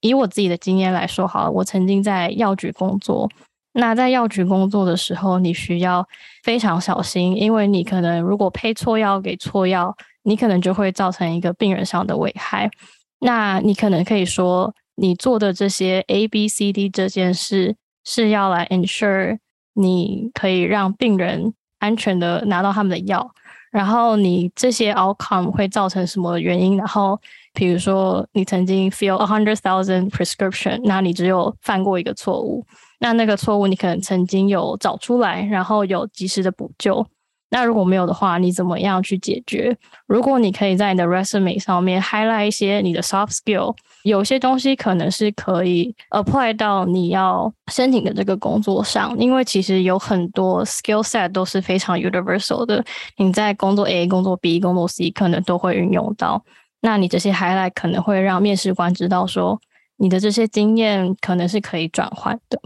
[0.01, 3.31] 以我自己的经验来说，好了，我曾经在药局工作。
[3.77, 6.07] 那在药局工作的时候，你需要
[6.45, 12.71] 非常小心，因为你可能如果配错药给错药，你可能就会造成一个病人上的危害。
[13.19, 19.39] 那你可能可以说，你做的这些 A、B、C、D 这件事是要来 ensure
[19.75, 23.29] 你可以让病人安全的拿到他们的药，
[23.73, 26.77] 然后你这些 outcome 会造成什么原因？
[26.77, 27.21] 然后
[27.53, 32.65] 比如说你曾经 fill a hundred thousand prescription，那你只有犯过一个错误。
[33.05, 37.07] 那那个错误你可能曾经有找出来，然后有及时的补救。
[37.51, 39.77] 那如果没有的话，你怎么样去解决？
[40.07, 52.83] 如果你可以在你的 resume 上面 highlight 一些你的 soft skill，有些东西可能是可以 apply 到你要申请的这个工作上，因为其实有很多 skill set 都是非常 universal 的。
[53.19, 56.43] 你在工作 A、工作 B、工作 C 可能都会运用到。
[56.81, 59.61] 那你这些 highlight 可能会让面试官知道说，
[59.99, 62.59] 你的这些经验可能是可以转换的。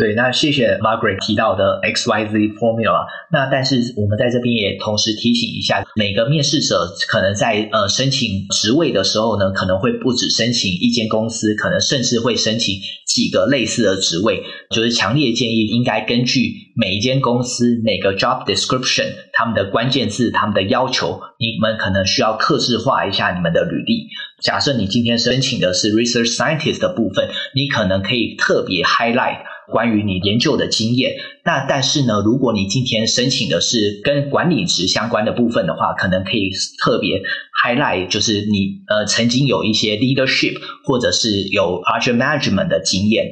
[0.00, 3.04] 对，那谢谢 Margaret 提到的 XYZ Formula。
[3.30, 14.42] 那但是我们在这边也同时提醒一下，每个面试者可能在呃申请职位的时候呢，可能会不止申请一间公司，可能甚至会申请几个类似的职位。
[14.70, 24.08] 就是强烈建议应该根据每一间公司每个 job description 他们的关键字、他们的要求，你们可能需要客制化一下你们的履历。
[24.42, 29.49] 假设你今天申请的是 research scientist 的部分，你可能可以特别 highlight。
[29.70, 31.12] 关于你研究的经验，
[31.44, 36.50] 那但是呢，如果你今天申请的是跟管理职相关的部分的话，可能可以
[36.82, 37.22] 特别
[37.64, 43.24] highlight，就是你呃曾经有一些 leadership 或者是有 project management 的经验。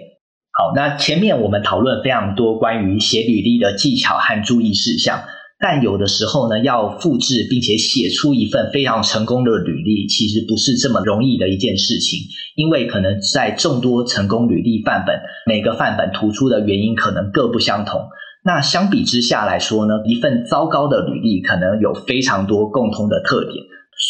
[0.52, 5.22] 好，那前面我们讨论非常多关于写履历的技巧和注意事项。
[5.60, 12.20] 但有的时候呢，要复制并且写出一份非常成功的履历，其实不是这么容易的一件事情，
[12.54, 18.00] 因为可能在众多成功履历范本，每个范本突出的原因可能各不相同。
[18.44, 23.64] 那相比之下来说呢，一份糟糕的履历可能有非常多共通的特点。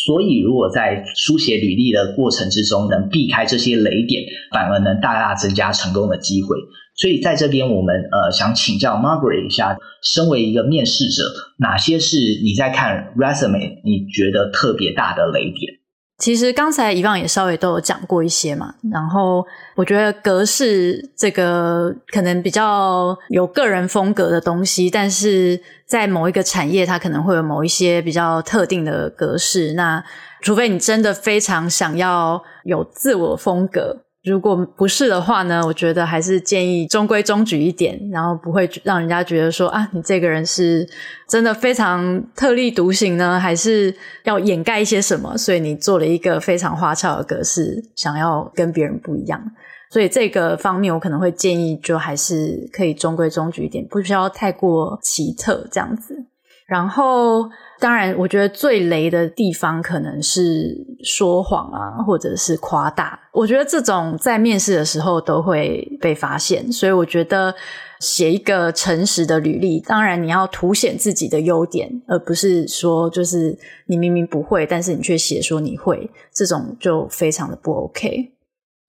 [0.04, 4.22] 所以，如果在书写履历的过程之中能避开这些雷点，
[4.52, 6.58] 反而能大大增加成功的机会。
[6.98, 11.22] 所以，在这边我们呃想请教 Margaret 一下，身为一个面试者，
[11.58, 15.78] 哪些是你在看 resume 你觉得特别大的雷点？
[16.18, 19.46] 其实刚才以往也稍微都有讲过一些嘛，然后
[19.76, 29.74] 我觉得格式这个可能比较有个人风格的东西，但是在某一个产业，它可能会有某一些比较特定的格式。
[29.74, 30.02] 那
[30.42, 33.98] 除非你真的非常想要有自我风格。
[34.28, 40.86] 如果不是的话呢，我觉得还是建议中规中矩一点，然后不会让人家觉得说啊，你这个人是
[41.26, 45.36] 真的非常特立独行呢，还是要掩盖一些什么？
[45.38, 49.42] 所以你做了一个非常花俏的格式，想要跟别人不一样。
[49.90, 56.26] 所以这个方面，我可能会建议，就还是可以中规中矩一点，不需要太过奇特这样子。
[56.68, 57.48] 然后，
[57.80, 63.18] 当然，我觉得最雷的地方可能是说谎啊，或者是夸大。
[63.32, 67.54] 我觉得这种在面试的时候都会被发现，所以我觉得
[68.00, 78.30] 写一个诚实的履历，当然你要凸显自己的优点，而不是说就是你明明不会，但是你却写说你会，这种就非常的不 OK。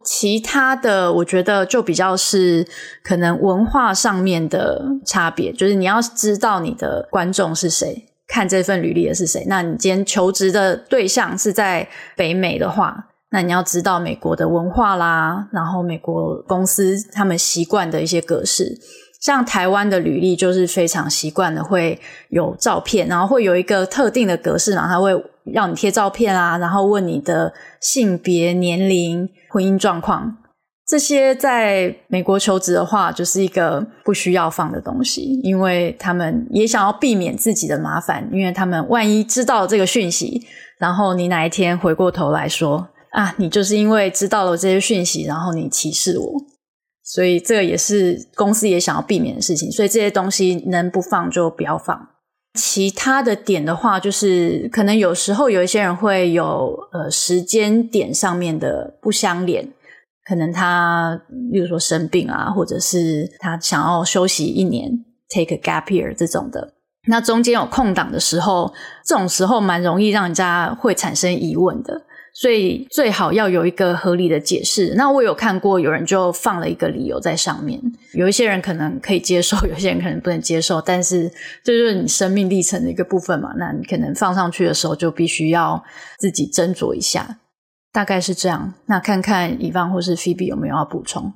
[0.06, 2.66] 其他的，我觉得就比较是
[3.04, 9.43] 可能文化上面的差别，就是你要知道你的观众是谁，看这份履历的是谁。
[9.47, 18.80] 那你今天求职的对象是在北美的话，那你要知道美国的文化啦，然后美国公司他们习惯的一些格式。
[19.20, 21.99] 像台湾的履历就是非常习惯的会
[22.30, 30.38] 有照片，然后会有一个特定的格式，然后他会让你贴照片啊，然后问你的性别、年龄、婚姻状况，
[30.88, 40.41] 这些在美国求职的话就是一个不需要放的东西，因为他们也想要避免自己的麻烦，因为他们万一知道这个讯息，
[40.80, 46.26] 然后你哪一天回过头来说啊，你就是因为知道了这些讯息，然后你歧视我。
[47.12, 52.07] 所以这个也是公司也想要避免的事情，所以这些东西能不放就不要放。
[52.53, 59.68] 其他的点的话，就是可能有时候有一些人会有呃时间点上面的不相连，
[60.24, 61.20] 可能他
[61.51, 66.74] 例如说生病啊，或者是他想要休息一年，take a gap year 这种的，
[67.07, 68.72] 那中间有空档的时候，
[69.03, 72.03] 这种时候蛮容易让人家会产生疑问的。
[72.42, 74.94] 所以最好要有一个合理的解释。
[74.96, 77.78] 那我有看过有人就放了一个理由在上面，
[78.14, 80.82] 有一些人可能可以接受， 有些人可能不能接受。
[80.82, 81.30] 但是
[81.66, 83.50] 这就是你生命历程的一个部分嘛。
[83.58, 85.84] 那你可能放上去的时候就必须要
[86.18, 87.40] 自己斟酌一下，
[87.92, 88.74] 大概是这样。
[88.86, 91.34] 那看看以方或是 Phoebe 有没有要补充？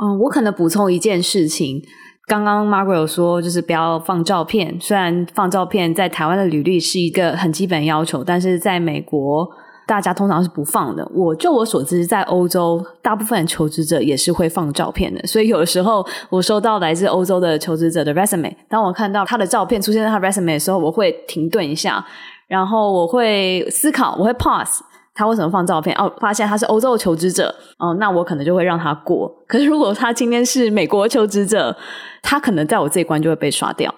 [0.00, 1.82] 嗯，我可能补充一件事情。
[2.28, 4.78] 刚刚 Margaret 有说，就是不要放照片。
[4.80, 9.48] 虽然放照片在台湾的履历是一个很基本要求，但是在美国。
[9.90, 11.04] 大家通常是不放的。
[11.12, 15.20] 我就我所知，在欧洲，大部分求职者也是会放照片的。
[15.26, 22.06] 所以有的时候，我收到来自欧洲的求职者的 resume，当我看到他的照片出现在他 resume 的时候，我会停顿一下，
[22.46, 24.78] 然后我会思考，我会 pause，
[25.12, 25.92] 他为什么放照片？
[25.96, 29.28] 哦，发现他是欧洲的求职者，哦，那我可能就会让他过。
[29.48, 31.76] 可是如果他今天是美国求职者，
[32.22, 33.92] 他可能在我这一关就会被刷掉。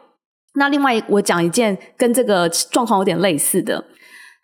[0.54, 3.84] 那另外，我讲一件跟这个状况有点类似的。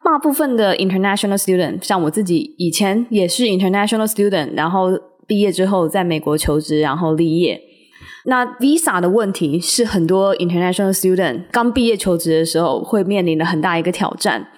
[0.04, 4.88] 大部分的 international student，像我自己以前也是 international student，然后
[5.26, 7.60] 毕业之后在美国求职，然后立业。
[8.24, 14.48] 那 visa 的问题是很多 international student 刚毕业求职的时候会面临的很大一个挑战。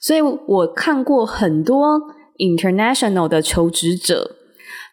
[0.00, 2.00] 所以我看过很多
[2.38, 4.36] international 的求职者，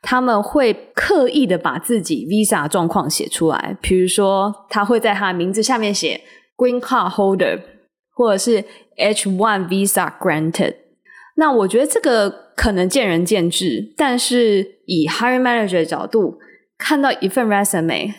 [0.01, 6.21] 他们会刻意的把自己 visa 状况写出来，比如说他会在他名字下面写
[6.57, 7.59] green card holder，
[8.17, 8.65] 或者是
[8.95, 10.73] H-1 visa granted，
[11.35, 16.39] 那我觉得这个可能见仁见智，但是以 hiring manager 的角度，
[16.79, 18.11] 看到一份 resume，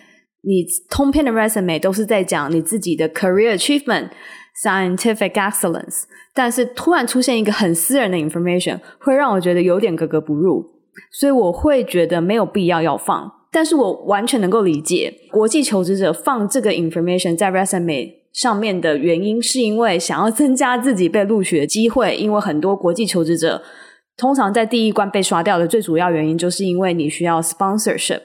[0.43, 4.11] 你通篇的 resume 都是在讲你自己的 career achievement、
[4.63, 10.65] scientific excellence，但是突然出现一个很私人的 information，会让我觉得有点格格不入，
[11.11, 18.15] 所以我会觉得没有必要要放，但是我完全能够理解国际求职者放这个 information 在 resume。
[18.41, 23.61] 上面的原因是因为想要增加自己被录取的机会，因为很多国际求职者
[24.17, 28.21] 通常在第一关被刷掉的最主要原因，就是因为你需要 sponsorship。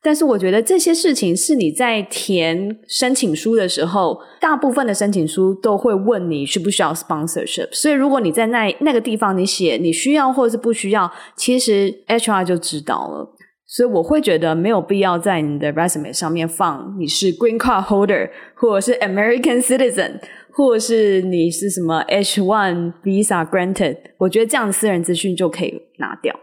[0.00, 7.70] 但是我觉得这些事情是你在填申请书的时候，大部分的申请书都会问你需不需要 sponsorship。
[7.72, 13.33] 所以如果你在那那个地方你写你需要或者是不需要，其实 HR 就知道了。
[13.66, 20.20] 所以我会觉得没有必要在你的 resume 上面放你是 green card holder，或者是 American citizen，
[20.52, 23.96] 或者是你是什么 H1 visa granted。
[24.18, 26.38] 我觉得这样私人资讯就可以拿掉。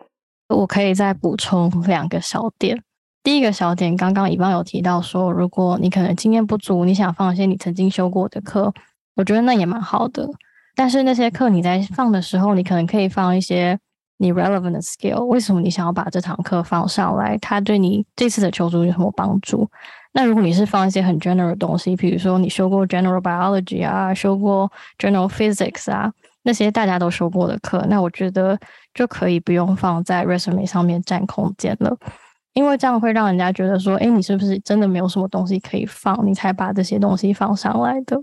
[0.49, 2.81] 我可以再补充两个小点。
[3.23, 8.73] 第一个小点，刚刚 Yvonne 有提到说，如果你可能经验不足，你想放一些你曾经修过的课，
[9.15, 10.27] 我觉得那也蛮好的。
[10.75, 13.77] 但是那些课你在放的时候，你可能可以放一些。
[14.21, 17.35] 你 relevant skill，为什么你想要把这堂课放上来？
[17.39, 19.67] 它对你这次的求职有什么帮助？
[20.11, 26.13] 那如果你是放一些很 general 的东西，比如说你修过 general biology 啊，修过 general physics 啊，
[26.43, 28.55] 那些大家都修过的课，那我觉得
[28.93, 31.97] 就可以不用放在 resume 上面占空间了，
[32.53, 38.21] 因为这样会让人家觉得说，诶，你是不是真的没有什么东西可以放，你才把这些东西放上来的？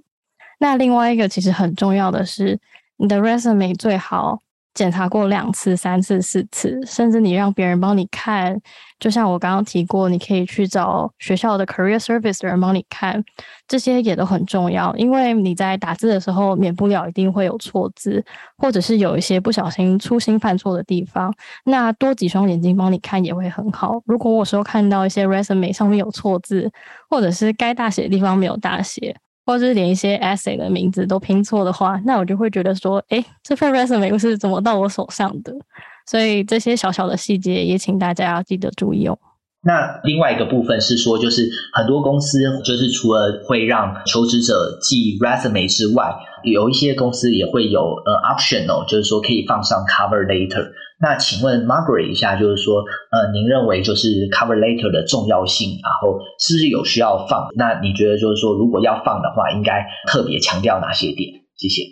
[0.61, 2.61] 那另外一个其实很重要的是，
[2.99, 4.39] 你的 resume 最好。
[4.79, 8.57] 检查过两次、三次、四次，甚至你让别人帮你看，
[9.01, 13.21] 就像我刚刚提过，你可以去找学校的 career service 的人帮你看，
[13.67, 18.25] 这些也都很重要，因为你在打字的时候，免不了一定会有错字，
[18.57, 24.01] 或者是有一些不小心粗心犯错的地方，那多几双眼睛帮你看也会很好。
[24.07, 26.71] 如果我有时候看到一些 resume 上面有错字，
[27.11, 29.17] 或者是该大写的地方没有大写。
[29.49, 35.51] 或者是连一些 essay 的名字都拼错的话，那我就会觉得说，诶，这份 resume 是怎么到我手上的？
[36.07, 39.19] 所以这些小小的细节也请大家要记得注意哦。
[39.63, 50.69] 那另外一个部分是说，就是很多公司就是除了会让求职者寄 resume 之外，有一些公司也会有呃 optional，就是说可以放上 cover letter。
[51.01, 57.49] 那请问 Margaret 一下，就是说呃，您认为就是 cover letter 的重要性，然后是不是有需要放？
[57.57, 61.31] 那你觉得就是说，如果要放的话，应该特别强调哪些点？
[61.57, 61.83] 谢谢。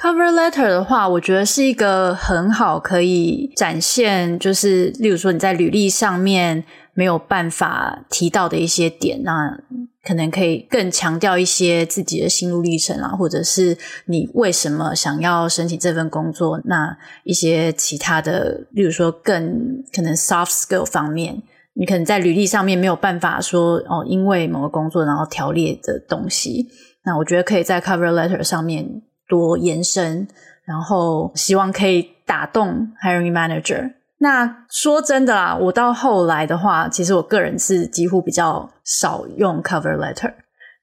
[0.00, 6.62] Cover letter 的话，我觉得是一个很好可以展现，就是例如说你在履历上面
[6.96, 9.56] 没有办法提到的一些点，那
[10.02, 13.76] 可能可以更强调一些自己的心路历程啊，或者是
[14.06, 21.42] 你为什么想要申请这份工作，那一些其他的，例如说更可能 soft skill 方面，
[21.74, 26.66] 你可能在履历上面没有办法说哦，因为某个工作然后条列的东西，
[27.04, 29.02] 那我觉得可以在 cover letter 上面。
[29.28, 30.28] 多延伸，
[30.64, 33.92] 然后希望可以打动 hiring manager。
[34.18, 40.32] 那说真的啦，我到后来的话，其实我个人是几乎比较少用 cover letter。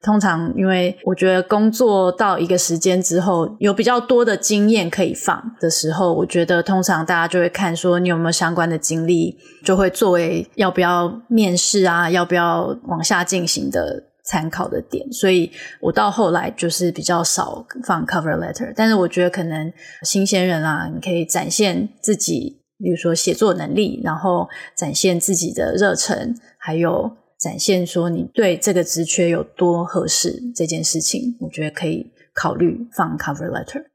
[0.02, 14.04] 通常因为我觉得工作到一个时间之后，有比较多的经验可以放的时候，我觉得通常大家就会看说你有没有相关的经历，就会作为要不要面试啊，要不要往下进行的。
[14.26, 19.70] 参考的点，所以我到后来就是比较少放 cover letter，但是我觉得可能
[20.04, 27.10] 新鲜人啊，你可以展现自己，比如说写作能力，然后展现自己的热忱，还有
[27.40, 33.86] 展现说你对这个职缺有多合适这件事情，我觉得可以考虑放 cover letter。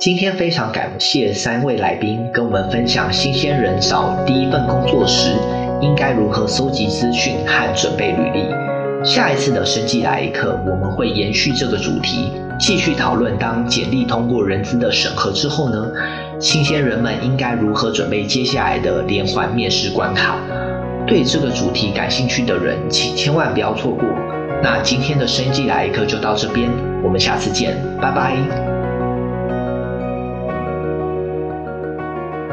[0.00, 5.30] 今天非常感谢三位来宾跟我们分享新鲜人找第一份工作时
[5.80, 8.44] 应该如何搜集资讯和准备履历。
[9.04, 15.92] 下一次的生技来一课，我们会延续这个主题，继续讨论当简历通过人资的审核之后呢，
[16.38, 20.36] 新鲜人们应该如何准备接下来的连环面试关卡。
[21.06, 24.04] 对这个主题感兴趣的人，请千万不要错过。
[24.62, 26.70] 那今天的生技来一课就到这边，
[27.02, 28.36] 我们下次见，拜拜。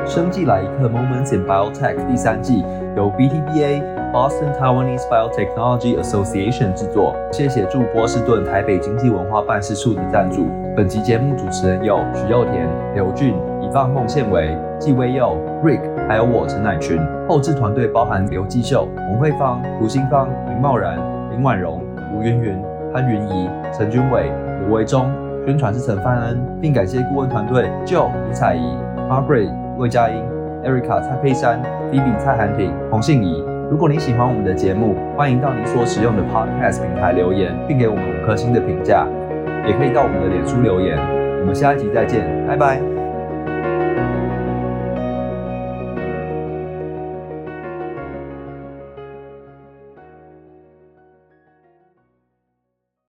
[0.05, 2.63] 生技来一课 Moments in Biotech 第三季
[2.95, 4.03] 由 BTBA。
[4.13, 10.47] Boston Taiwanese Biotechnology Association 制作，谢谢驻波士顿台北经济文化办事处的赞助。
[10.77, 13.33] 本集节目主持人有许祐田、刘俊、
[13.73, 17.01] Yvonne 孟宪维、纪威佑、Rick，还有我陈乃群。
[17.27, 20.95] 后制团队包含刘继秀、洪慧芳、卢新芳、林茂然、
[21.31, 21.81] 林婉容、
[22.15, 22.55] 吴云云、
[22.93, 25.11] 潘云怡、陈君伟、卢维忠。
[25.47, 28.77] 宣传是陈范恩，并感谢顾问团队 Joe 李彩怡、
[29.09, 30.23] Margaret 魏佳音、
[30.63, 31.59] Erica 蔡佩珊、
[31.91, 33.43] Phoebe 蔡涵婷、洪信怡。
[33.71, 39.07] 如果你喜欢我们的节目，欢迎到你所使用的 Podcast 平台留言，并给我们五颗星的评价，
[39.65, 40.95] 也可以到我们的脸书留言。
[41.39, 42.92] 我们下一集再见，拜拜。